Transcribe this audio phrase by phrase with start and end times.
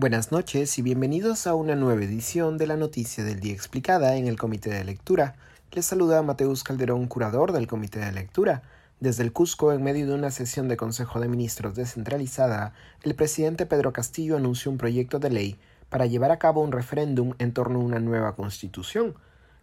[0.00, 4.28] Buenas noches y bienvenidos a una nueva edición de la Noticia del Día Explicada en
[4.28, 5.34] el Comité de Lectura.
[5.72, 8.62] Les saluda Mateus Calderón, curador del Comité de Lectura.
[9.00, 13.66] Desde el Cusco, en medio de una sesión de Consejo de Ministros descentralizada, el presidente
[13.66, 15.56] Pedro Castillo anunció un proyecto de ley
[15.88, 19.16] para llevar a cabo un referéndum en torno a una nueva constitución.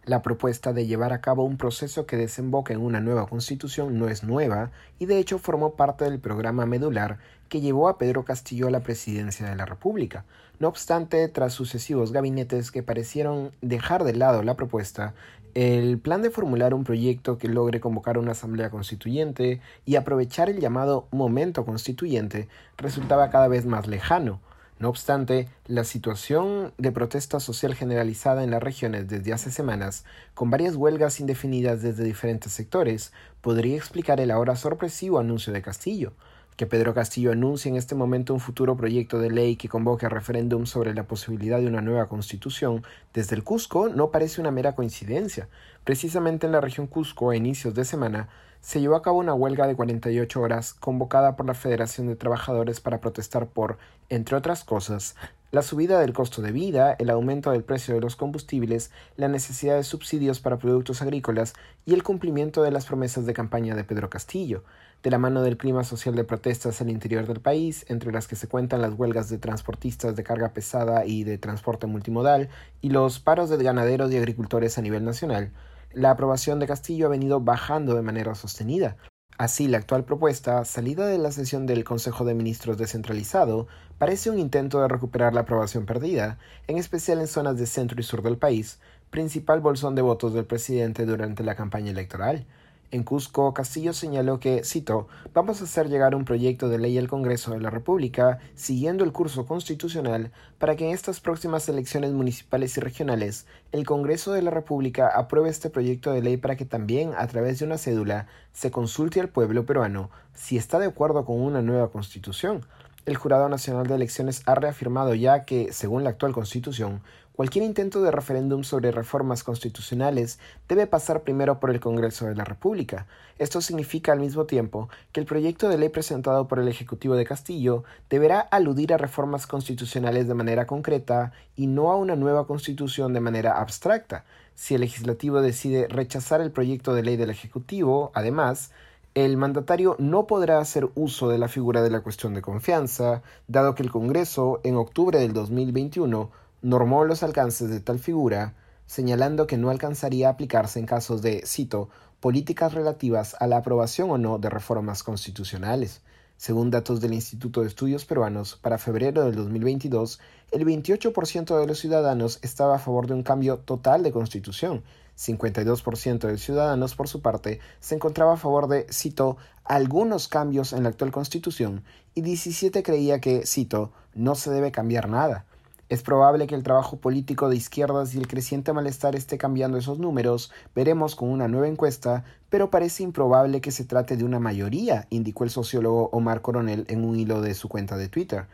[0.06, 4.08] La propuesta de llevar a cabo un proceso que desemboque en una nueva constitución no
[4.08, 4.70] es nueva
[5.00, 7.18] y de hecho formó parte del programa medular
[7.48, 10.24] que llevó a Pedro Castillo a la presidencia de la República.
[10.60, 15.14] No obstante, tras sucesivos gabinetes que parecieron dejar de lado la propuesta,
[15.54, 20.60] el plan de formular un proyecto que logre convocar una asamblea constituyente y aprovechar el
[20.60, 22.46] llamado momento constituyente
[22.76, 24.38] resultaba cada vez más lejano.
[24.78, 30.04] No obstante, la situación de protesta social generalizada en las regiones desde hace semanas,
[30.34, 36.12] con varias huelgas indefinidas desde diferentes sectores, podría explicar el ahora sorpresivo anuncio de Castillo.
[36.56, 40.08] Que Pedro Castillo anuncie en este momento un futuro proyecto de ley que convoque a
[40.08, 44.74] referéndum sobre la posibilidad de una nueva constitución desde el Cusco no parece una mera
[44.74, 45.48] coincidencia.
[45.84, 48.28] Precisamente en la región Cusco, a inicios de semana,
[48.60, 52.80] se llevó a cabo una huelga de 48 horas convocada por la Federación de Trabajadores
[52.80, 55.14] para protestar por, entre otras cosas,
[55.52, 59.76] la subida del costo de vida, el aumento del precio de los combustibles, la necesidad
[59.76, 64.10] de subsidios para productos agrícolas y el cumplimiento de las promesas de campaña de Pedro
[64.10, 64.64] Castillo,
[65.02, 68.36] de la mano del clima social de protestas al interior del país, entre las que
[68.36, 72.48] se cuentan las huelgas de transportistas de carga pesada y de transporte multimodal,
[72.80, 75.52] y los paros de ganaderos y agricultores a nivel nacional,
[75.92, 78.96] la aprobación de Castillo ha venido bajando de manera sostenida.
[79.38, 83.66] Así, la actual propuesta, salida de la sesión del Consejo de Ministros descentralizado,
[83.98, 88.02] parece un intento de recuperar la aprobación perdida, en especial en zonas de centro y
[88.02, 88.78] sur del país,
[89.10, 92.46] principal bolsón de votos del presidente durante la campaña electoral.
[92.92, 97.08] En Cusco, Castillo señaló que, cito, vamos a hacer llegar un proyecto de ley al
[97.08, 102.76] Congreso de la República, siguiendo el curso constitucional, para que en estas próximas elecciones municipales
[102.76, 107.10] y regionales, el Congreso de la República apruebe este proyecto de ley para que también,
[107.18, 111.40] a través de una cédula, se consulte al pueblo peruano si está de acuerdo con
[111.40, 112.64] una nueva constitución.
[113.06, 117.02] El Jurado Nacional de Elecciones ha reafirmado ya que, según la actual Constitución,
[117.36, 122.42] cualquier intento de referéndum sobre reformas constitucionales debe pasar primero por el Congreso de la
[122.42, 123.06] República.
[123.38, 127.24] Esto significa al mismo tiempo que el proyecto de ley presentado por el Ejecutivo de
[127.24, 133.12] Castillo deberá aludir a reformas constitucionales de manera concreta y no a una nueva constitución
[133.12, 134.24] de manera abstracta.
[134.56, 138.72] Si el legislativo decide rechazar el proyecto de ley del Ejecutivo, además,
[139.16, 143.74] el mandatario no podrá hacer uso de la figura de la cuestión de confianza, dado
[143.74, 148.52] que el Congreso, en octubre del 2021, normó los alcances de tal figura,
[148.84, 151.88] señalando que no alcanzaría a aplicarse en casos de, cito,
[152.20, 156.02] políticas relativas a la aprobación o no de reformas constitucionales.
[156.36, 161.78] Según datos del Instituto de Estudios Peruanos, para febrero del 2022, el 28% de los
[161.78, 164.82] ciudadanos estaba a favor de un cambio total de constitución.
[165.16, 170.82] 52% de ciudadanos, por su parte, se encontraba a favor de, cito, algunos cambios en
[170.82, 171.82] la actual constitución
[172.14, 175.44] y 17 creía que, cito, no se debe cambiar nada.
[175.88, 180.00] Es probable que el trabajo político de izquierdas y el creciente malestar esté cambiando esos
[180.00, 185.06] números, veremos con una nueva encuesta, pero parece improbable que se trate de una mayoría,
[185.10, 188.46] indicó el sociólogo Omar Coronel en un hilo de su cuenta de Twitter.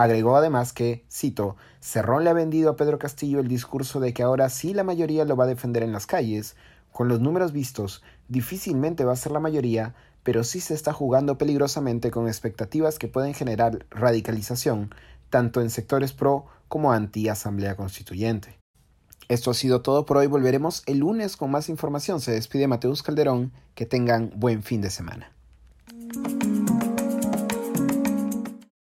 [0.00, 4.22] Agregó además que, cito, Cerrón le ha vendido a Pedro Castillo el discurso de que
[4.22, 6.56] ahora sí la mayoría lo va a defender en las calles.
[6.90, 11.36] Con los números vistos, difícilmente va a ser la mayoría, pero sí se está jugando
[11.36, 14.94] peligrosamente con expectativas que pueden generar radicalización,
[15.28, 18.58] tanto en sectores pro como anti-asamblea constituyente.
[19.28, 20.28] Esto ha sido todo por hoy.
[20.28, 22.22] Volveremos el lunes con más información.
[22.22, 23.52] Se despide Mateus Calderón.
[23.74, 25.30] Que tengan buen fin de semana.